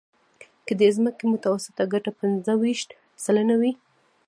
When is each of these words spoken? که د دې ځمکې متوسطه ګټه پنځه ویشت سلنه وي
که 0.65 0.71
د 0.75 0.77
دې 0.81 0.89
ځمکې 0.97 1.23
متوسطه 1.33 1.83
ګټه 1.93 2.11
پنځه 2.19 2.51
ویشت 2.61 2.89
سلنه 3.23 3.55
وي 3.61 3.71